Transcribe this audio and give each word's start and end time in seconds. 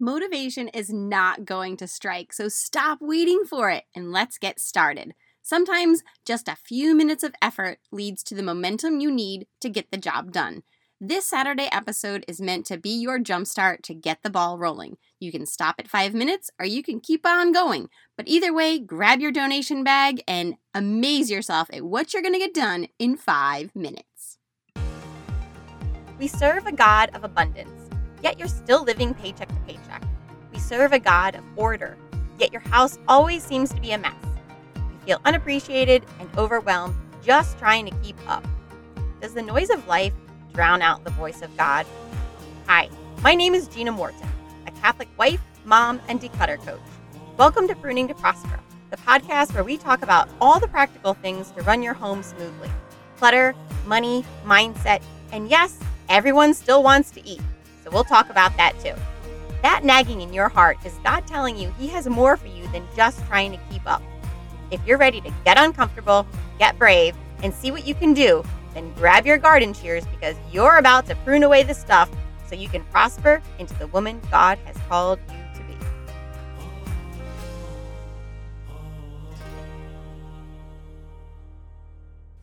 Motivation 0.00 0.68
is 0.68 0.92
not 0.92 1.44
going 1.44 1.76
to 1.76 1.88
strike, 1.88 2.32
so 2.32 2.48
stop 2.48 2.98
waiting 3.00 3.42
for 3.44 3.68
it 3.68 3.82
and 3.96 4.12
let's 4.12 4.38
get 4.38 4.60
started. 4.60 5.12
Sometimes 5.42 6.04
just 6.24 6.46
a 6.46 6.54
few 6.54 6.94
minutes 6.94 7.24
of 7.24 7.34
effort 7.42 7.78
leads 7.90 8.22
to 8.22 8.36
the 8.36 8.42
momentum 8.44 9.00
you 9.00 9.10
need 9.10 9.48
to 9.60 9.68
get 9.68 9.90
the 9.90 9.96
job 9.96 10.30
done. 10.30 10.62
This 11.00 11.26
Saturday 11.26 11.68
episode 11.72 12.24
is 12.28 12.40
meant 12.40 12.64
to 12.66 12.76
be 12.76 12.90
your 12.90 13.18
jumpstart 13.18 13.82
to 13.82 13.94
get 13.94 14.22
the 14.22 14.30
ball 14.30 14.56
rolling. 14.56 14.98
You 15.18 15.32
can 15.32 15.46
stop 15.46 15.74
at 15.80 15.88
five 15.88 16.14
minutes 16.14 16.48
or 16.60 16.66
you 16.66 16.84
can 16.84 17.00
keep 17.00 17.26
on 17.26 17.50
going. 17.50 17.88
But 18.16 18.28
either 18.28 18.54
way, 18.54 18.78
grab 18.78 19.18
your 19.18 19.32
donation 19.32 19.82
bag 19.82 20.22
and 20.28 20.54
amaze 20.74 21.28
yourself 21.28 21.68
at 21.72 21.82
what 21.82 22.12
you're 22.12 22.22
going 22.22 22.34
to 22.34 22.38
get 22.38 22.54
done 22.54 22.86
in 23.00 23.16
five 23.16 23.74
minutes. 23.74 24.38
We 26.20 26.28
serve 26.28 26.66
a 26.66 26.72
God 26.72 27.10
of 27.14 27.24
abundance 27.24 27.77
yet 28.22 28.38
you're 28.38 28.48
still 28.48 28.84
living 28.84 29.14
paycheck 29.14 29.48
to 29.48 29.60
paycheck. 29.66 30.02
We 30.52 30.58
serve 30.58 30.92
a 30.92 30.98
God 30.98 31.34
of 31.34 31.44
order, 31.56 31.96
yet 32.38 32.52
your 32.52 32.62
house 32.62 32.98
always 33.08 33.42
seems 33.42 33.72
to 33.74 33.80
be 33.80 33.92
a 33.92 33.98
mess. 33.98 34.14
You 34.76 34.98
feel 35.06 35.20
unappreciated 35.24 36.04
and 36.20 36.28
overwhelmed 36.36 36.94
just 37.22 37.58
trying 37.58 37.86
to 37.86 37.96
keep 38.02 38.16
up. 38.28 38.46
Does 39.20 39.34
the 39.34 39.42
noise 39.42 39.70
of 39.70 39.86
life 39.86 40.12
drown 40.52 40.82
out 40.82 41.04
the 41.04 41.10
voice 41.10 41.42
of 41.42 41.56
God? 41.56 41.86
Hi, 42.66 42.88
my 43.22 43.34
name 43.34 43.54
is 43.54 43.68
Gina 43.68 43.92
Morton, 43.92 44.28
a 44.66 44.70
Catholic 44.72 45.08
wife, 45.18 45.40
mom, 45.64 46.00
and 46.08 46.20
declutter 46.20 46.58
coach. 46.64 46.80
Welcome 47.36 47.68
to 47.68 47.74
Pruning 47.76 48.08
to 48.08 48.14
Prosper, 48.14 48.60
the 48.90 48.96
podcast 48.96 49.54
where 49.54 49.64
we 49.64 49.76
talk 49.76 50.02
about 50.02 50.28
all 50.40 50.58
the 50.58 50.68
practical 50.68 51.14
things 51.14 51.50
to 51.52 51.62
run 51.62 51.82
your 51.82 51.94
home 51.94 52.22
smoothly 52.22 52.70
clutter, 53.18 53.54
money, 53.84 54.24
mindset, 54.44 55.02
and 55.32 55.50
yes, 55.50 55.78
everyone 56.08 56.54
still 56.54 56.82
wants 56.82 57.10
to 57.10 57.26
eat. 57.26 57.40
So 57.88 57.94
we'll 57.94 58.04
talk 58.04 58.28
about 58.28 58.54
that 58.58 58.78
too. 58.80 58.92
That 59.62 59.82
nagging 59.82 60.20
in 60.20 60.34
your 60.34 60.50
heart 60.50 60.76
is 60.84 60.92
God 61.02 61.26
telling 61.26 61.56
you 61.56 61.72
He 61.78 61.88
has 61.88 62.06
more 62.06 62.36
for 62.36 62.48
you 62.48 62.68
than 62.68 62.86
just 62.94 63.24
trying 63.26 63.50
to 63.52 63.58
keep 63.70 63.80
up. 63.86 64.02
If 64.70 64.86
you're 64.86 64.98
ready 64.98 65.22
to 65.22 65.32
get 65.46 65.58
uncomfortable, 65.58 66.26
get 66.58 66.78
brave, 66.78 67.16
and 67.42 67.54
see 67.54 67.70
what 67.70 67.86
you 67.86 67.94
can 67.94 68.12
do, 68.12 68.44
then 68.74 68.92
grab 68.92 69.24
your 69.24 69.38
garden 69.38 69.72
shears 69.72 70.04
because 70.06 70.36
you're 70.52 70.76
about 70.76 71.06
to 71.06 71.14
prune 71.16 71.44
away 71.44 71.62
the 71.62 71.72
stuff 71.72 72.10
so 72.46 72.54
you 72.54 72.68
can 72.68 72.84
prosper 72.84 73.40
into 73.58 73.72
the 73.78 73.86
woman 73.86 74.20
God 74.30 74.58
has 74.66 74.76
called 74.86 75.18
you 75.30 75.37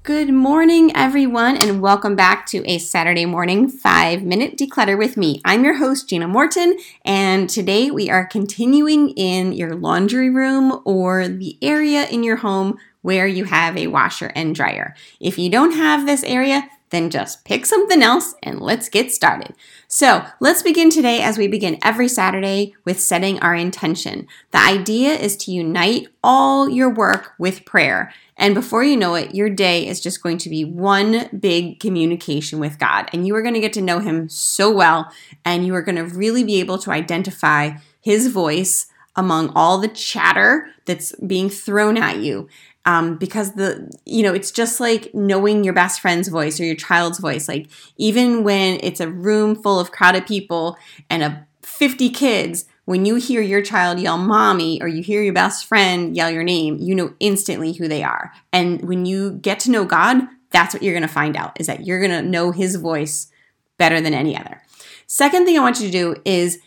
Good 0.05 0.31
morning, 0.31 0.95
everyone, 0.95 1.57
and 1.57 1.81
welcome 1.81 2.15
back 2.15 2.45
to 2.49 2.63
a 2.69 2.77
Saturday 2.77 3.25
morning 3.25 3.67
five 3.67 4.21
minute 4.21 4.55
declutter 4.55 4.95
with 4.95 5.17
me. 5.17 5.41
I'm 5.43 5.63
your 5.63 5.77
host, 5.77 6.07
Gina 6.07 6.27
Morton, 6.27 6.77
and 7.03 7.49
today 7.49 7.89
we 7.89 8.11
are 8.11 8.23
continuing 8.23 9.09
in 9.17 9.51
your 9.53 9.73
laundry 9.73 10.29
room 10.29 10.79
or 10.85 11.27
the 11.27 11.57
area 11.59 12.05
in 12.05 12.21
your 12.21 12.35
home 12.35 12.77
where 13.01 13.25
you 13.25 13.45
have 13.45 13.75
a 13.77 13.87
washer 13.87 14.31
and 14.35 14.53
dryer. 14.53 14.93
If 15.19 15.39
you 15.39 15.49
don't 15.49 15.71
have 15.71 16.05
this 16.05 16.21
area, 16.21 16.69
then 16.95 17.09
just 17.09 17.43
pick 17.43 17.65
something 17.65 18.01
else 18.01 18.33
and 18.41 18.61
let's 18.61 18.89
get 18.89 19.11
started. 19.11 19.53
So 19.87 20.25
let's 20.39 20.63
begin 20.63 20.89
today 20.89 21.21
as 21.21 21.37
we 21.37 21.47
begin 21.47 21.77
every 21.83 22.07
Saturday 22.07 22.73
with 22.85 22.99
setting 22.99 23.39
our 23.39 23.53
intention. 23.53 24.27
The 24.51 24.59
idea 24.59 25.13
is 25.13 25.35
to 25.37 25.51
unite 25.51 26.07
all 26.23 26.69
your 26.69 26.89
work 26.89 27.33
with 27.37 27.65
prayer. 27.65 28.13
And 28.37 28.55
before 28.55 28.83
you 28.83 28.97
know 28.97 29.15
it, 29.15 29.35
your 29.35 29.49
day 29.49 29.85
is 29.87 30.01
just 30.01 30.23
going 30.23 30.37
to 30.39 30.49
be 30.49 30.65
one 30.65 31.29
big 31.37 31.79
communication 31.79 32.59
with 32.59 32.79
God. 32.79 33.09
And 33.13 33.27
you 33.27 33.35
are 33.35 33.41
going 33.41 33.53
to 33.53 33.59
get 33.59 33.73
to 33.73 33.81
know 33.81 33.99
Him 33.99 34.27
so 34.29 34.73
well. 34.73 35.11
And 35.43 35.65
you 35.65 35.75
are 35.75 35.81
going 35.81 35.95
to 35.97 36.05
really 36.05 36.43
be 36.43 36.59
able 36.59 36.77
to 36.79 36.91
identify 36.91 37.71
His 38.01 38.27
voice 38.27 38.87
among 39.15 39.51
all 39.55 39.77
the 39.77 39.87
chatter 39.87 40.67
that's 40.85 41.15
being 41.25 41.49
thrown 41.49 41.97
at 41.97 42.17
you. 42.17 42.49
Um, 42.87 43.17
because 43.17 43.53
the 43.53 43.91
you 44.05 44.21
know 44.21 44.33
it's 44.33 44.51
just 44.51 44.79
like 44.79 45.13
knowing 45.13 45.63
your 45.63 45.73
best 45.73 46.01
friend's 46.01 46.27
voice 46.27 46.59
or 46.59 46.65
your 46.65 46.75
child's 46.75 47.17
voice 47.17 47.47
like 47.47 47.67
even 47.97 48.43
when 48.43 48.79
it's 48.83 48.99
a 48.99 49.09
room 49.09 49.55
full 49.55 49.79
of 49.79 49.91
crowded 49.91 50.27
people 50.27 50.77
and 51.09 51.23
a 51.23 51.47
50 51.63 52.11
kids 52.11 52.65
when 52.85 53.03
you 53.03 53.15
hear 53.15 53.41
your 53.41 53.61
child 53.61 53.99
yell 53.99 54.17
mommy 54.17 54.81
or 54.81 54.87
you 54.87 55.01
hear 55.01 55.21
your 55.21 55.33
best 55.33 55.65
friend 55.65 56.15
yell 56.15 56.29
your 56.29 56.43
name, 56.43 56.77
you 56.79 56.95
know 56.95 57.13
instantly 57.19 57.73
who 57.73 57.87
they 57.87 58.03
are. 58.03 58.31
And 58.53 58.87
when 58.87 59.05
you 59.05 59.33
get 59.33 59.59
to 59.61 59.71
know 59.71 59.85
God, 59.85 60.21
that's 60.51 60.73
what 60.73 60.83
you're 60.83 60.93
going 60.93 61.01
to 61.01 61.07
find 61.07 61.35
out 61.35 61.59
is 61.59 61.67
that 61.67 61.85
you're 61.85 61.99
going 61.99 62.11
to 62.11 62.21
know 62.21 62.51
his 62.51 62.75
voice 62.75 63.31
better 63.77 63.99
than 63.99 64.13
any 64.13 64.37
other. 64.37 64.61
Second 65.07 65.45
thing 65.45 65.57
I 65.57 65.61
want 65.61 65.79
you 65.79 65.87
to 65.87 65.91
do 65.91 66.15
is 66.23 66.59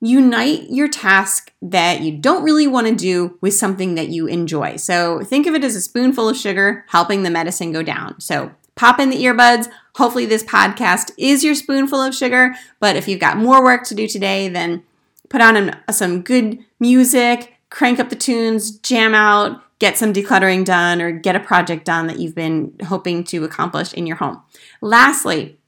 unite 0.00 0.64
your 0.68 0.88
task 0.88 1.52
that 1.62 2.00
you 2.00 2.16
don't 2.16 2.42
really 2.44 2.66
want 2.66 2.86
to 2.86 2.94
do 2.94 3.38
with 3.40 3.54
something 3.54 3.94
that 3.94 4.08
you 4.08 4.26
enjoy. 4.26 4.76
So 4.76 5.20
think 5.22 5.46
of 5.46 5.54
it 5.54 5.64
as 5.64 5.74
a 5.74 5.80
spoonful 5.80 6.28
of 6.28 6.36
sugar 6.36 6.84
helping 6.88 7.22
the 7.22 7.30
medicine 7.30 7.72
go 7.72 7.82
down. 7.82 8.20
So 8.20 8.52
pop 8.74 9.00
in 9.00 9.10
the 9.10 9.22
earbuds. 9.24 9.68
Hopefully, 9.96 10.26
this 10.26 10.44
podcast 10.44 11.10
is 11.18 11.42
your 11.42 11.54
spoonful 11.54 12.00
of 12.00 12.14
sugar. 12.14 12.54
But 12.78 12.96
if 12.96 13.08
you've 13.08 13.20
got 13.20 13.38
more 13.38 13.64
work 13.64 13.84
to 13.84 13.94
do 13.94 14.06
today, 14.06 14.48
then 14.48 14.84
put 15.28 15.40
on 15.40 15.74
some 15.90 16.22
good 16.22 16.58
music, 16.78 17.54
crank 17.70 17.98
up 17.98 18.10
the 18.10 18.16
tunes, 18.16 18.78
jam 18.78 19.14
out, 19.14 19.62
get 19.78 19.96
some 19.96 20.12
decluttering 20.12 20.64
done, 20.64 21.00
or 21.00 21.10
get 21.10 21.36
a 21.36 21.40
project 21.40 21.84
done 21.84 22.06
that 22.06 22.18
you've 22.18 22.34
been 22.34 22.74
hoping 22.86 23.24
to 23.24 23.44
accomplish 23.44 23.92
in 23.94 24.06
your 24.06 24.16
home. 24.16 24.42
Lastly, 24.80 25.58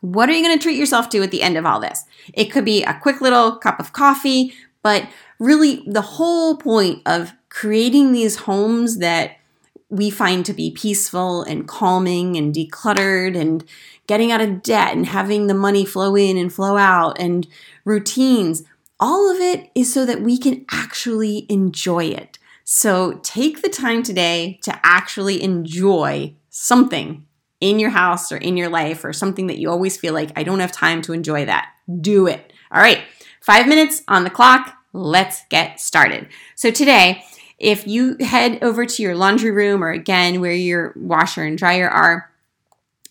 what 0.00 0.28
are 0.28 0.32
you 0.32 0.44
going 0.44 0.58
to 0.58 0.62
treat 0.62 0.78
yourself 0.78 1.08
to 1.10 1.22
at 1.22 1.30
the 1.30 1.42
end 1.42 1.56
of 1.56 1.66
all 1.66 1.80
this? 1.80 2.04
It 2.32 2.46
could 2.46 2.64
be 2.64 2.82
a 2.82 2.98
quick 3.00 3.20
little 3.20 3.56
cup 3.56 3.80
of 3.80 3.92
coffee, 3.92 4.52
but 4.82 5.08
really 5.38 5.82
the 5.86 6.02
whole 6.02 6.56
point 6.56 7.02
of 7.06 7.32
creating 7.48 8.12
these 8.12 8.36
homes 8.36 8.98
that 8.98 9.36
we 9.88 10.10
find 10.10 10.44
to 10.44 10.52
be 10.52 10.70
peaceful 10.70 11.42
and 11.42 11.68
calming 11.68 12.36
and 12.36 12.54
decluttered 12.54 13.36
and 13.36 13.64
getting 14.06 14.32
out 14.32 14.40
of 14.40 14.62
debt 14.62 14.92
and 14.92 15.06
having 15.06 15.46
the 15.46 15.54
money 15.54 15.84
flow 15.84 16.16
in 16.16 16.36
and 16.36 16.52
flow 16.52 16.76
out 16.76 17.18
and 17.20 17.46
routines 17.84 18.64
all 18.98 19.30
of 19.30 19.40
it 19.40 19.70
is 19.74 19.92
so 19.92 20.06
that 20.06 20.22
we 20.22 20.38
can 20.38 20.64
actually 20.70 21.46
enjoy 21.48 22.04
it. 22.04 22.38
So 22.64 23.20
take 23.22 23.62
the 23.62 23.68
time 23.68 24.02
today 24.02 24.58
to 24.62 24.78
actually 24.82 25.42
enjoy 25.42 26.34
something 26.50 27.26
in 27.66 27.80
your 27.80 27.90
house 27.90 28.30
or 28.30 28.36
in 28.36 28.56
your 28.56 28.68
life 28.68 29.04
or 29.04 29.12
something 29.12 29.48
that 29.48 29.58
you 29.58 29.68
always 29.70 29.96
feel 29.96 30.14
like, 30.14 30.30
I 30.36 30.44
don't 30.44 30.60
have 30.60 30.70
time 30.70 31.02
to 31.02 31.12
enjoy 31.12 31.44
that. 31.46 31.72
Do 32.00 32.28
it. 32.28 32.52
All 32.70 32.80
right, 32.80 33.02
five 33.40 33.66
minutes 33.66 34.02
on 34.06 34.22
the 34.22 34.30
clock. 34.30 34.74
Let's 34.92 35.42
get 35.50 35.80
started. 35.80 36.28
So 36.54 36.70
today, 36.70 37.24
if 37.58 37.86
you 37.86 38.16
head 38.20 38.62
over 38.62 38.86
to 38.86 39.02
your 39.02 39.16
laundry 39.16 39.50
room 39.50 39.82
or 39.82 39.90
again 39.90 40.40
where 40.40 40.52
your 40.52 40.92
washer 40.96 41.42
and 41.42 41.58
dryer 41.58 41.88
are, 41.88 42.30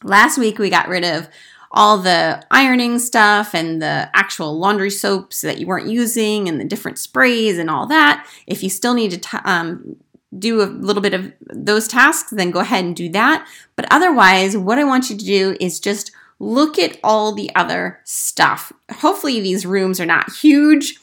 last 0.03 0.37
week 0.37 0.57
we 0.57 0.69
got 0.69 0.87
rid 0.87 1.03
of 1.03 1.27
all 1.71 1.97
the 1.97 2.41
ironing 2.49 2.97
stuff 2.99 3.53
and 3.53 3.81
the 3.81 4.09
actual 4.13 4.57
laundry 4.57 4.89
soaps 4.89 5.41
that 5.41 5.59
you 5.59 5.67
weren't 5.67 5.89
using 5.89 6.47
and 6.47 6.61
the 6.61 6.65
different 6.65 6.97
sprays 6.97 7.57
and 7.57 7.69
all 7.69 7.85
that. 7.87 8.25
If 8.47 8.63
you 8.63 8.69
still 8.69 8.93
need 8.93 9.11
to 9.11 9.17
t- 9.17 9.37
um, 9.43 9.97
do 10.37 10.61
a 10.61 10.65
little 10.65 11.01
bit 11.01 11.13
of 11.13 11.31
those 11.41 11.87
tasks, 11.87 12.31
then 12.31 12.51
go 12.51 12.59
ahead 12.59 12.85
and 12.85 12.95
do 12.95 13.09
that. 13.09 13.47
But 13.75 13.85
otherwise, 13.91 14.57
what 14.57 14.79
I 14.79 14.83
want 14.83 15.09
you 15.09 15.17
to 15.17 15.25
do 15.25 15.57
is 15.59 15.79
just 15.79 16.11
look 16.39 16.77
at 16.77 16.99
all 17.03 17.31
the 17.31 17.53
other 17.55 17.99
stuff. 18.03 18.71
Hopefully, 18.91 19.39
these 19.39 19.65
rooms 19.65 19.99
are 19.99 20.05
not 20.05 20.31
huge. 20.33 20.99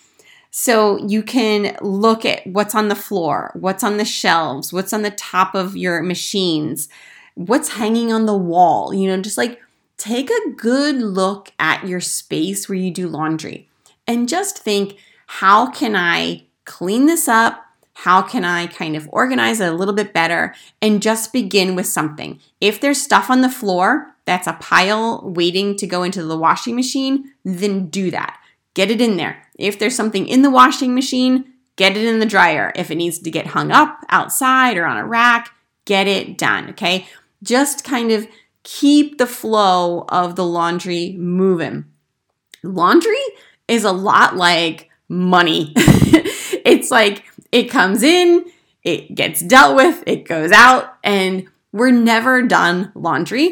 So 0.54 0.98
you 1.06 1.22
can 1.22 1.76
look 1.80 2.26
at 2.26 2.46
what's 2.46 2.74
on 2.74 2.88
the 2.88 2.94
floor, 2.94 3.52
what's 3.54 3.82
on 3.82 3.96
the 3.96 4.04
shelves, 4.04 4.70
what's 4.70 4.92
on 4.92 5.00
the 5.00 5.10
top 5.10 5.54
of 5.54 5.76
your 5.76 6.02
machines, 6.02 6.90
what's 7.34 7.70
hanging 7.70 8.12
on 8.12 8.26
the 8.26 8.36
wall, 8.36 8.92
you 8.92 9.08
know, 9.08 9.20
just 9.22 9.38
like 9.38 9.60
take 9.96 10.30
a 10.30 10.50
good 10.50 10.96
look 10.96 11.52
at 11.58 11.88
your 11.88 12.00
space 12.00 12.68
where 12.68 12.76
you 12.76 12.90
do 12.90 13.08
laundry 13.08 13.68
and 14.06 14.28
just 14.28 14.58
think 14.58 14.96
how 15.26 15.70
can 15.70 15.96
I 15.96 16.44
clean 16.66 17.06
this 17.06 17.28
up? 17.28 17.64
How 17.94 18.22
can 18.22 18.44
I 18.44 18.66
kind 18.66 18.96
of 18.96 19.08
organize 19.12 19.60
it 19.60 19.68
a 19.68 19.76
little 19.76 19.94
bit 19.94 20.12
better? 20.12 20.54
And 20.80 21.02
just 21.02 21.32
begin 21.32 21.76
with 21.76 21.86
something. 21.86 22.40
If 22.60 22.80
there's 22.80 23.00
stuff 23.00 23.30
on 23.30 23.42
the 23.42 23.50
floor 23.50 24.14
that's 24.24 24.46
a 24.46 24.54
pile 24.54 25.22
waiting 25.24 25.76
to 25.76 25.86
go 25.86 26.02
into 26.02 26.24
the 26.24 26.38
washing 26.38 26.74
machine, 26.74 27.32
then 27.44 27.88
do 27.88 28.10
that. 28.10 28.38
Get 28.74 28.90
it 28.90 29.00
in 29.00 29.16
there. 29.16 29.46
If 29.58 29.78
there's 29.78 29.96
something 29.96 30.26
in 30.26 30.42
the 30.42 30.50
washing 30.50 30.94
machine, 30.94 31.52
get 31.76 31.96
it 31.96 32.04
in 32.04 32.18
the 32.18 32.26
dryer. 32.26 32.72
If 32.74 32.90
it 32.90 32.96
needs 32.96 33.18
to 33.18 33.30
get 33.30 33.48
hung 33.48 33.70
up 33.70 33.98
outside 34.08 34.76
or 34.76 34.86
on 34.86 34.96
a 34.96 35.06
rack, 35.06 35.50
get 35.84 36.06
it 36.06 36.38
done. 36.38 36.70
Okay. 36.70 37.06
Just 37.42 37.84
kind 37.84 38.10
of 38.10 38.26
keep 38.62 39.18
the 39.18 39.26
flow 39.26 40.04
of 40.08 40.36
the 40.36 40.46
laundry 40.46 41.16
moving. 41.18 41.84
Laundry 42.62 43.22
is 43.68 43.84
a 43.84 43.92
lot 43.92 44.36
like 44.36 44.88
money. 45.08 45.72
it's 45.76 46.90
like 46.90 47.24
it 47.52 47.64
comes 47.70 48.02
in, 48.02 48.46
it 48.82 49.14
gets 49.14 49.40
dealt 49.40 49.76
with, 49.76 50.02
it 50.06 50.24
goes 50.24 50.50
out, 50.50 50.96
and 51.04 51.46
we're 51.72 51.90
never 51.90 52.42
done 52.42 52.90
laundry. 52.94 53.50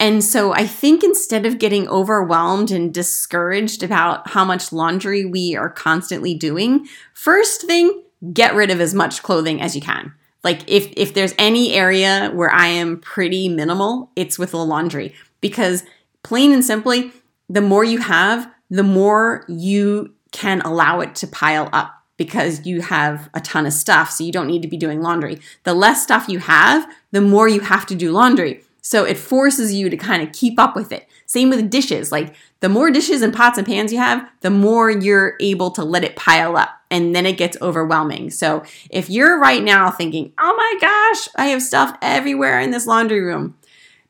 And 0.00 0.22
so 0.22 0.52
I 0.52 0.66
think 0.66 1.02
instead 1.02 1.44
of 1.44 1.58
getting 1.58 1.88
overwhelmed 1.88 2.70
and 2.70 2.94
discouraged 2.94 3.82
about 3.82 4.28
how 4.30 4.44
much 4.44 4.72
laundry 4.72 5.24
we 5.24 5.56
are 5.56 5.70
constantly 5.70 6.34
doing, 6.34 6.86
first 7.14 7.62
thing, 7.62 8.04
get 8.32 8.54
rid 8.54 8.70
of 8.70 8.80
as 8.80 8.94
much 8.94 9.22
clothing 9.22 9.60
as 9.60 9.74
you 9.74 9.82
can. 9.82 10.12
Like 10.44 10.62
if 10.68 10.92
if 10.96 11.14
there's 11.14 11.34
any 11.36 11.72
area 11.72 12.30
where 12.32 12.50
I 12.50 12.68
am 12.68 13.00
pretty 13.00 13.48
minimal, 13.48 14.12
it's 14.14 14.38
with 14.38 14.52
the 14.52 14.64
laundry 14.64 15.14
because 15.40 15.82
plain 16.22 16.52
and 16.52 16.64
simply, 16.64 17.12
the 17.48 17.60
more 17.60 17.82
you 17.82 17.98
have, 17.98 18.48
the 18.70 18.84
more 18.84 19.44
you 19.48 20.14
can 20.30 20.60
allow 20.60 21.00
it 21.00 21.16
to 21.16 21.26
pile 21.26 21.68
up 21.72 21.97
because 22.18 22.66
you 22.66 22.82
have 22.82 23.30
a 23.32 23.40
ton 23.40 23.64
of 23.64 23.72
stuff, 23.72 24.10
so 24.10 24.22
you 24.22 24.32
don't 24.32 24.48
need 24.48 24.60
to 24.60 24.68
be 24.68 24.76
doing 24.76 25.00
laundry. 25.00 25.40
The 25.62 25.72
less 25.72 26.02
stuff 26.02 26.28
you 26.28 26.40
have, 26.40 26.92
the 27.10 27.22
more 27.22 27.48
you 27.48 27.60
have 27.60 27.86
to 27.86 27.94
do 27.94 28.12
laundry. 28.12 28.62
So 28.82 29.04
it 29.04 29.16
forces 29.16 29.72
you 29.72 29.88
to 29.88 29.96
kind 29.96 30.22
of 30.22 30.32
keep 30.32 30.58
up 30.58 30.76
with 30.76 30.92
it. 30.92 31.06
Same 31.26 31.50
with 31.50 31.70
dishes. 31.70 32.10
Like 32.10 32.34
the 32.60 32.68
more 32.68 32.90
dishes 32.90 33.22
and 33.22 33.34
pots 33.34 33.58
and 33.58 33.66
pans 33.66 33.92
you 33.92 33.98
have, 33.98 34.28
the 34.40 34.50
more 34.50 34.90
you're 34.90 35.36
able 35.40 35.70
to 35.72 35.84
let 35.84 36.04
it 36.04 36.16
pile 36.16 36.56
up 36.56 36.70
and 36.90 37.14
then 37.14 37.26
it 37.26 37.36
gets 37.36 37.60
overwhelming. 37.60 38.30
So 38.30 38.64
if 38.90 39.10
you're 39.10 39.38
right 39.38 39.62
now 39.62 39.90
thinking, 39.90 40.32
oh 40.38 40.54
my 40.56 40.78
gosh, 40.80 41.28
I 41.36 41.46
have 41.48 41.62
stuff 41.62 41.96
everywhere 42.02 42.60
in 42.60 42.70
this 42.70 42.86
laundry 42.86 43.20
room, 43.20 43.56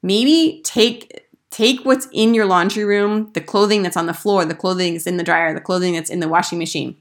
maybe 0.02 0.60
take 0.64 1.24
take 1.50 1.84
what's 1.84 2.06
in 2.12 2.34
your 2.34 2.46
laundry 2.46 2.84
room, 2.84 3.30
the 3.32 3.40
clothing 3.40 3.82
that's 3.82 3.96
on 3.96 4.06
the 4.06 4.14
floor, 4.14 4.44
the 4.44 4.54
clothing 4.54 4.92
that's 4.92 5.06
in 5.06 5.16
the 5.16 5.24
dryer, 5.24 5.52
the 5.52 5.60
clothing 5.60 5.94
that's 5.94 6.10
in 6.10 6.20
the 6.20 6.28
washing 6.28 6.58
machine. 6.58 6.96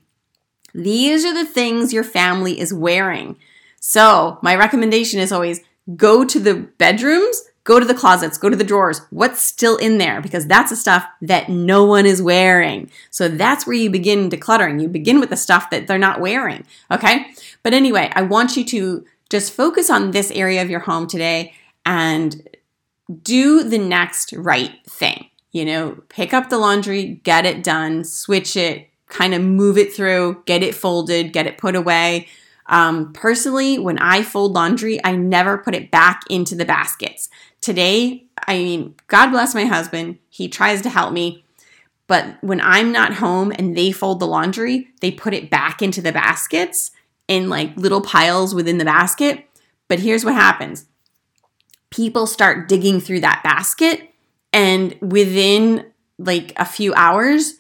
These 0.78 1.26
are 1.26 1.34
the 1.34 1.46
things 1.46 1.92
your 1.92 2.04
family 2.04 2.60
is 2.60 2.72
wearing. 2.72 3.36
So, 3.80 4.38
my 4.44 4.56
recommendation 4.56 5.20
is 5.20 5.32
always 5.32 5.62
go 5.96 6.24
to 6.24 6.40
the 6.40 6.54
bedrooms, 6.54 7.42
go 7.64 7.80
to 7.80 7.86
the 7.86 7.96
closets, 7.96 8.38
go 8.38 8.50
to 8.50 8.56
the 8.56 8.64
drawers. 8.64 9.02
What's 9.10 9.42
still 9.42 9.78
in 9.78 9.98
there? 9.98 10.22
Because 10.22 10.46
that's 10.46 10.70
the 10.70 10.76
stuff 10.76 11.06
that 11.22 11.50
no 11.50 11.84
one 11.84 12.06
is 12.06 12.22
wearing. 12.22 12.92
So 13.10 13.28
that's 13.28 13.66
where 13.66 13.76
you 13.76 13.90
begin 13.90 14.30
decluttering. 14.30 14.82
You 14.82 14.88
begin 14.88 15.20
with 15.20 15.30
the 15.32 15.36
stuff 15.36 15.70
that 15.72 15.88
they're 15.88 15.98
not 15.98 16.22
wearing. 16.22 16.66
Okay. 16.92 17.28
But 17.64 17.74
anyway, 17.74 18.12
I 18.16 18.22
want 18.22 18.56
you 18.56 18.64
to 18.66 19.06
just 19.30 19.52
focus 19.52 19.90
on 19.90 20.12
this 20.12 20.32
area 20.32 20.62
of 20.62 20.70
your 20.70 20.82
home 20.82 21.08
today 21.08 21.54
and 21.86 22.48
do 23.24 23.64
the 23.64 23.80
next 23.80 24.32
right 24.34 24.76
thing. 24.86 25.30
You 25.52 25.66
know, 25.66 26.04
pick 26.10 26.34
up 26.34 26.50
the 26.50 26.58
laundry, 26.58 27.20
get 27.24 27.46
it 27.46 27.64
done, 27.64 28.04
switch 28.04 28.56
it, 28.56 28.90
kind 29.08 29.34
of 29.34 29.42
move 29.42 29.78
it 29.78 29.94
through, 29.94 30.44
get 30.46 30.64
it 30.64 30.76
folded, 30.76 31.34
get 31.34 31.48
it 31.48 31.58
put 31.58 31.76
away. 31.76 32.28
Um, 32.68 33.14
personally, 33.14 33.80
when 33.80 33.98
I 34.00 34.24
fold 34.24 34.54
laundry, 34.54 35.00
I 35.04 35.16
never 35.16 35.58
put 35.58 35.76
it 35.76 35.90
back 35.90 36.24
into 36.30 36.56
the 36.56 36.66
baskets. 36.66 37.30
Today, 37.62 38.26
I 38.48 38.58
mean, 38.58 38.96
God 39.08 39.32
bless 39.32 39.56
my 39.56 39.66
husband. 39.66 40.20
He 40.30 40.50
tries 40.50 40.82
to 40.82 40.90
help 40.90 41.14
me. 41.14 41.46
But 42.08 42.38
when 42.42 42.62
I'm 42.62 42.92
not 42.92 43.16
home 43.16 43.52
and 43.58 43.76
they 43.76 43.92
fold 43.92 44.20
the 44.20 44.28
laundry, 44.28 44.88
they 45.02 45.12
put 45.12 45.34
it 45.34 45.50
back 45.50 45.82
into 45.82 46.02
the 46.02 46.14
baskets 46.14 46.92
in 47.28 47.50
like 47.50 47.76
little 47.76 48.02
piles 48.02 48.56
within 48.56 48.78
the 48.78 48.86
basket. 48.86 49.46
But 49.88 50.00
here's 50.00 50.26
what 50.26 50.34
happens 50.34 50.86
people 51.90 52.28
start 52.28 52.68
digging 52.68 53.00
through 53.00 53.22
that 53.22 53.42
basket, 53.44 54.14
and 54.52 54.96
within 55.02 55.86
like 56.18 56.54
a 56.58 56.66
few 56.66 56.94
hours, 56.96 57.56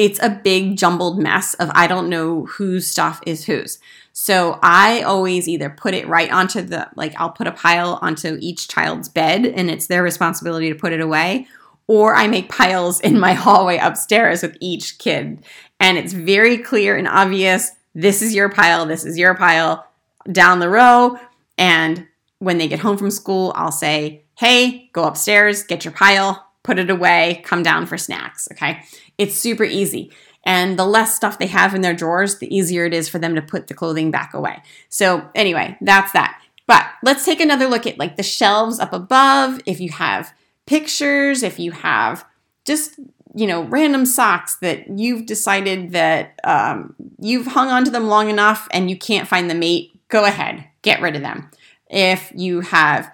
it's 0.00 0.18
a 0.22 0.30
big 0.30 0.78
jumbled 0.78 1.18
mess 1.18 1.52
of 1.54 1.70
I 1.74 1.86
don't 1.86 2.08
know 2.08 2.46
whose 2.46 2.86
stuff 2.86 3.20
is 3.26 3.44
whose. 3.44 3.78
So 4.14 4.58
I 4.62 5.02
always 5.02 5.46
either 5.46 5.68
put 5.68 5.92
it 5.92 6.08
right 6.08 6.32
onto 6.32 6.62
the, 6.62 6.88
like, 6.96 7.12
I'll 7.20 7.32
put 7.32 7.46
a 7.46 7.52
pile 7.52 7.98
onto 8.00 8.38
each 8.40 8.66
child's 8.66 9.10
bed 9.10 9.44
and 9.44 9.70
it's 9.70 9.88
their 9.88 10.02
responsibility 10.02 10.70
to 10.70 10.74
put 10.74 10.94
it 10.94 11.02
away, 11.02 11.48
or 11.86 12.14
I 12.14 12.28
make 12.28 12.48
piles 12.48 12.98
in 13.00 13.20
my 13.20 13.32
hallway 13.44 13.76
upstairs 13.76 14.40
with 14.40 14.56
each 14.58 14.96
kid. 14.96 15.44
And 15.78 15.98
it's 15.98 16.14
very 16.14 16.56
clear 16.56 16.96
and 16.96 17.06
obvious 17.06 17.70
this 17.94 18.22
is 18.22 18.34
your 18.34 18.48
pile, 18.48 18.86
this 18.86 19.04
is 19.04 19.18
your 19.18 19.34
pile 19.34 19.86
down 20.32 20.60
the 20.60 20.70
row. 20.70 21.18
And 21.58 22.06
when 22.38 22.56
they 22.56 22.68
get 22.68 22.80
home 22.80 22.96
from 22.96 23.10
school, 23.10 23.52
I'll 23.54 23.70
say, 23.70 24.22
hey, 24.34 24.88
go 24.94 25.04
upstairs, 25.04 25.62
get 25.62 25.84
your 25.84 25.92
pile, 25.92 26.49
put 26.70 26.78
it 26.78 26.88
away, 26.88 27.42
come 27.44 27.64
down 27.64 27.84
for 27.84 27.98
snacks. 27.98 28.46
Okay. 28.52 28.80
It's 29.18 29.34
super 29.34 29.64
easy. 29.64 30.12
And 30.44 30.78
the 30.78 30.86
less 30.86 31.16
stuff 31.16 31.36
they 31.36 31.48
have 31.48 31.74
in 31.74 31.80
their 31.80 31.94
drawers, 31.94 32.38
the 32.38 32.54
easier 32.54 32.84
it 32.84 32.94
is 32.94 33.08
for 33.08 33.18
them 33.18 33.34
to 33.34 33.42
put 33.42 33.66
the 33.66 33.74
clothing 33.74 34.12
back 34.12 34.34
away. 34.34 34.62
So, 34.88 35.28
anyway, 35.34 35.76
that's 35.80 36.12
that. 36.12 36.40
But 36.68 36.86
let's 37.02 37.24
take 37.24 37.40
another 37.40 37.66
look 37.66 37.88
at 37.88 37.98
like 37.98 38.16
the 38.16 38.22
shelves 38.22 38.78
up 38.78 38.92
above. 38.92 39.60
If 39.66 39.80
you 39.80 39.90
have 39.90 40.32
pictures, 40.66 41.42
if 41.42 41.58
you 41.58 41.72
have 41.72 42.24
just 42.64 43.00
you 43.34 43.48
know 43.48 43.64
random 43.64 44.06
socks 44.06 44.54
that 44.58 44.96
you've 44.96 45.26
decided 45.26 45.90
that 45.90 46.38
um, 46.44 46.94
you've 47.18 47.48
hung 47.48 47.66
onto 47.68 47.90
them 47.90 48.06
long 48.06 48.30
enough 48.30 48.68
and 48.70 48.88
you 48.88 48.96
can't 48.96 49.26
find 49.26 49.50
the 49.50 49.56
mate, 49.56 49.90
go 50.06 50.24
ahead, 50.24 50.64
get 50.82 51.02
rid 51.02 51.16
of 51.16 51.22
them. 51.22 51.50
If 51.88 52.32
you 52.36 52.60
have 52.60 53.12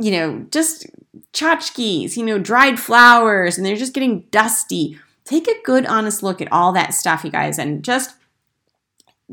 you 0.00 0.10
know 0.10 0.46
just 0.50 0.86
tchotchkes, 1.32 2.16
you 2.16 2.24
know 2.24 2.38
dried 2.38 2.78
flowers, 2.78 3.56
and 3.56 3.66
they're 3.66 3.76
just 3.76 3.94
getting 3.94 4.20
dusty 4.30 4.98
take 5.28 5.46
a 5.46 5.62
good, 5.62 5.84
honest 5.86 6.22
look 6.22 6.40
at 6.40 6.50
all 6.50 6.72
that 6.72 6.94
stuff, 6.94 7.22
you 7.22 7.30
guys, 7.30 7.58
and 7.58 7.84
just 7.84 8.14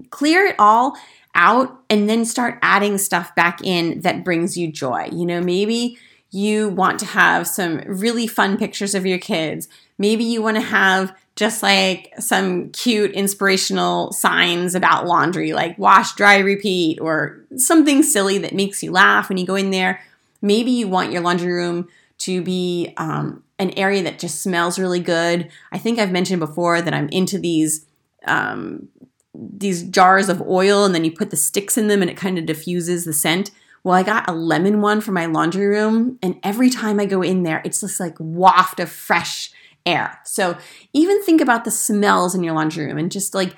clear 0.09 0.45
it 0.45 0.55
all 0.59 0.97
out 1.33 1.83
and 1.89 2.09
then 2.09 2.25
start 2.25 2.59
adding 2.61 2.97
stuff 2.97 3.33
back 3.35 3.63
in 3.63 4.01
that 4.01 4.23
brings 4.23 4.57
you 4.57 4.71
joy. 4.71 5.07
You 5.11 5.25
know, 5.25 5.41
maybe 5.41 5.97
you 6.31 6.67
want 6.67 6.99
to 6.99 7.05
have 7.05 7.47
some 7.47 7.81
really 7.85 8.27
fun 8.27 8.57
pictures 8.57 8.93
of 8.93 9.05
your 9.05 9.19
kids. 9.19 9.69
Maybe 9.97 10.25
you 10.25 10.41
want 10.41 10.57
to 10.57 10.61
have 10.61 11.15
just 11.37 11.63
like 11.63 12.13
some 12.19 12.71
cute 12.71 13.11
inspirational 13.11 14.11
signs 14.11 14.75
about 14.75 15.05
laundry, 15.05 15.53
like 15.53 15.77
wash, 15.77 16.13
dry, 16.15 16.39
repeat, 16.39 16.99
or 16.99 17.45
something 17.55 18.03
silly 18.03 18.37
that 18.39 18.53
makes 18.53 18.83
you 18.83 18.91
laugh 18.91 19.29
when 19.29 19.37
you 19.37 19.45
go 19.45 19.55
in 19.55 19.71
there. 19.71 20.01
Maybe 20.45 20.71
you 20.71 20.87
want 20.87 21.11
your 21.11 21.21
laundry 21.21 21.51
room 21.51 21.87
to 22.19 22.41
be 22.41 22.93
um, 22.97 23.43
an 23.57 23.71
area 23.71 24.03
that 24.03 24.19
just 24.19 24.41
smells 24.41 24.77
really 24.77 24.99
good. 24.99 25.49
I 25.71 25.79
think 25.79 25.97
I've 25.97 26.11
mentioned 26.11 26.39
before 26.39 26.81
that 26.81 26.93
I'm 26.93 27.09
into 27.09 27.39
these 27.39 27.85
um, 28.25 28.89
these 29.33 29.83
jars 29.83 30.29
of 30.29 30.41
oil, 30.43 30.85
and 30.85 30.93
then 30.93 31.03
you 31.03 31.11
put 31.11 31.29
the 31.31 31.35
sticks 31.37 31.77
in 31.77 31.87
them, 31.87 32.01
and 32.01 32.11
it 32.11 32.17
kind 32.17 32.37
of 32.37 32.45
diffuses 32.45 33.05
the 33.05 33.13
scent. 33.13 33.51
Well, 33.83 33.95
I 33.95 34.03
got 34.03 34.29
a 34.29 34.33
lemon 34.33 34.81
one 34.81 35.01
for 35.01 35.11
my 35.11 35.25
laundry 35.25 35.65
room, 35.65 36.19
and 36.21 36.39
every 36.43 36.69
time 36.69 36.99
I 36.99 37.05
go 37.05 37.21
in 37.21 37.43
there, 37.43 37.61
it's 37.65 37.81
just 37.81 37.99
like 37.99 38.15
waft 38.19 38.79
of 38.79 38.89
fresh 38.89 39.51
air. 39.85 40.19
So 40.25 40.57
even 40.93 41.23
think 41.23 41.41
about 41.41 41.65
the 41.65 41.71
smells 41.71 42.35
in 42.35 42.43
your 42.43 42.53
laundry 42.53 42.85
room 42.85 42.97
and 42.97 43.11
just 43.11 43.35
like 43.35 43.55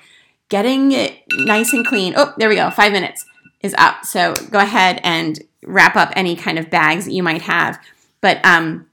getting 0.48 0.92
it 0.92 1.22
nice 1.32 1.72
and 1.72 1.86
clean. 1.86 2.14
Oh, 2.16 2.34
there 2.38 2.48
we 2.48 2.56
go. 2.56 2.70
Five 2.70 2.92
minutes 2.92 3.24
is 3.60 3.74
up. 3.78 4.04
So 4.04 4.34
go 4.50 4.58
ahead 4.58 5.00
and 5.02 5.38
wrap 5.64 5.96
up 5.96 6.12
any 6.14 6.36
kind 6.36 6.58
of 6.58 6.70
bags 6.70 7.04
that 7.04 7.12
you 7.12 7.22
might 7.22 7.42
have. 7.42 7.78
But 8.20 8.44
um, 8.44 8.88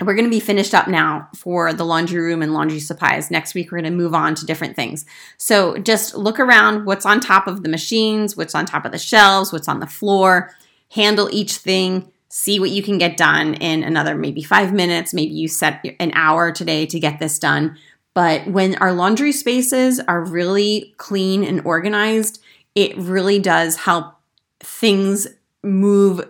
we're 0.00 0.14
going 0.14 0.26
to 0.26 0.30
be 0.30 0.40
finished 0.40 0.74
up 0.74 0.88
now 0.88 1.28
for 1.34 1.72
the 1.72 1.84
laundry 1.84 2.20
room 2.20 2.42
and 2.42 2.52
laundry 2.52 2.80
supplies. 2.80 3.30
Next 3.30 3.54
week, 3.54 3.72
we're 3.72 3.80
going 3.80 3.92
to 3.92 3.96
move 3.96 4.14
on 4.14 4.34
to 4.34 4.46
different 4.46 4.76
things. 4.76 5.06
So 5.38 5.78
just 5.78 6.14
look 6.14 6.38
around 6.38 6.84
what's 6.84 7.06
on 7.06 7.20
top 7.20 7.46
of 7.46 7.62
the 7.62 7.68
machines, 7.68 8.36
what's 8.36 8.54
on 8.54 8.66
top 8.66 8.84
of 8.84 8.92
the 8.92 8.98
shelves, 8.98 9.52
what's 9.52 9.68
on 9.68 9.80
the 9.80 9.86
floor, 9.86 10.54
handle 10.90 11.28
each 11.32 11.56
thing, 11.56 12.12
see 12.28 12.60
what 12.60 12.70
you 12.70 12.82
can 12.82 12.98
get 12.98 13.16
done 13.16 13.54
in 13.54 13.82
another 13.82 14.14
maybe 14.14 14.42
five 14.42 14.72
minutes. 14.72 15.14
Maybe 15.14 15.32
you 15.32 15.48
set 15.48 15.84
an 15.98 16.12
hour 16.14 16.52
today 16.52 16.84
to 16.86 17.00
get 17.00 17.18
this 17.18 17.38
done. 17.38 17.78
But 18.12 18.46
when 18.46 18.76
our 18.76 18.92
laundry 18.92 19.32
spaces 19.32 20.00
are 20.00 20.24
really 20.24 20.94
clean 20.98 21.44
and 21.44 21.64
organized, 21.64 22.42
it 22.74 22.96
really 22.96 23.38
does 23.38 23.76
help 23.76 24.14
things 24.60 25.26
move 25.66 26.26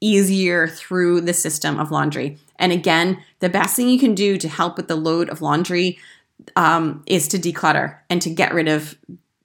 easier 0.00 0.66
through 0.66 1.20
the 1.20 1.32
system 1.32 1.78
of 1.78 1.90
laundry. 1.90 2.36
And 2.58 2.72
again, 2.72 3.22
the 3.38 3.48
best 3.48 3.76
thing 3.76 3.88
you 3.88 3.98
can 3.98 4.14
do 4.14 4.36
to 4.36 4.48
help 4.48 4.76
with 4.76 4.88
the 4.88 4.96
load 4.96 5.30
of 5.30 5.40
laundry 5.40 5.98
um, 6.56 7.04
is 7.06 7.28
to 7.28 7.38
declutter 7.38 7.98
and 8.10 8.20
to 8.20 8.30
get 8.30 8.52
rid 8.52 8.68
of 8.68 8.98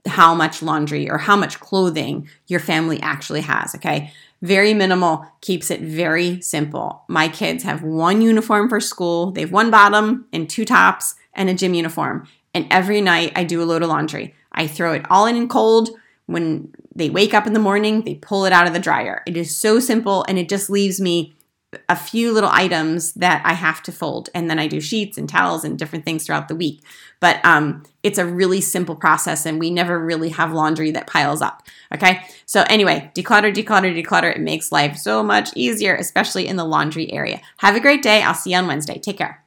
how 0.07 0.33
much 0.33 0.63
laundry 0.63 1.09
or 1.09 1.17
how 1.17 1.35
much 1.35 1.59
clothing 1.59 2.27
your 2.47 2.59
family 2.59 2.99
actually 3.01 3.41
has. 3.41 3.75
Okay. 3.75 4.11
Very 4.41 4.73
minimal 4.73 5.25
keeps 5.41 5.71
it 5.71 5.81
very 5.81 6.41
simple. 6.41 7.03
My 7.07 7.27
kids 7.27 7.63
have 7.63 7.83
one 7.83 8.21
uniform 8.21 8.69
for 8.69 8.79
school, 8.79 9.31
they 9.31 9.41
have 9.41 9.51
one 9.51 9.71
bottom 9.71 10.27
and 10.31 10.49
two 10.49 10.63
tops 10.63 11.15
and 11.33 11.49
a 11.49 11.53
gym 11.53 11.73
uniform. 11.73 12.27
And 12.53 12.67
every 12.71 13.01
night 13.01 13.31
I 13.35 13.43
do 13.43 13.61
a 13.61 13.65
load 13.65 13.83
of 13.83 13.89
laundry. 13.89 14.33
I 14.51 14.67
throw 14.67 14.93
it 14.93 15.05
all 15.09 15.25
in 15.25 15.47
cold. 15.47 15.89
When 16.27 16.73
they 16.95 17.09
wake 17.09 17.33
up 17.33 17.47
in 17.47 17.53
the 17.53 17.59
morning, 17.59 18.03
they 18.03 18.15
pull 18.15 18.45
it 18.45 18.53
out 18.53 18.67
of 18.67 18.73
the 18.73 18.79
dryer. 18.79 19.23
It 19.25 19.35
is 19.35 19.55
so 19.55 19.79
simple 19.79 20.23
and 20.27 20.37
it 20.37 20.47
just 20.47 20.69
leaves 20.69 21.01
me 21.01 21.33
a 21.89 21.95
few 21.95 22.31
little 22.31 22.49
items 22.51 23.13
that 23.13 23.41
I 23.45 23.53
have 23.53 23.83
to 23.83 23.91
fold, 23.91 24.29
and 24.33 24.49
then 24.49 24.57
I 24.57 24.67
do 24.67 24.79
sheets 24.79 25.17
and 25.17 25.27
towels 25.27 25.63
and 25.65 25.77
different 25.77 26.05
things 26.05 26.25
throughout 26.25 26.47
the 26.47 26.55
week. 26.55 26.81
But 27.19 27.43
um, 27.43 27.83
it's 28.03 28.17
a 28.17 28.25
really 28.25 28.61
simple 28.61 28.95
process, 28.95 29.45
and 29.45 29.59
we 29.59 29.69
never 29.69 29.99
really 29.99 30.29
have 30.29 30.53
laundry 30.53 30.91
that 30.91 31.07
piles 31.07 31.41
up. 31.41 31.63
Okay, 31.93 32.21
so 32.45 32.63
anyway, 32.69 33.11
declutter, 33.15 33.53
declutter, 33.53 33.93
declutter. 33.93 34.33
It 34.33 34.41
makes 34.41 34.71
life 34.71 34.97
so 34.97 35.23
much 35.23 35.49
easier, 35.55 35.95
especially 35.95 36.47
in 36.47 36.55
the 36.55 36.65
laundry 36.65 37.11
area. 37.11 37.41
Have 37.57 37.75
a 37.75 37.81
great 37.81 38.01
day. 38.01 38.21
I'll 38.21 38.33
see 38.33 38.51
you 38.51 38.57
on 38.57 38.67
Wednesday. 38.67 38.97
Take 38.97 39.17
care. 39.17 39.43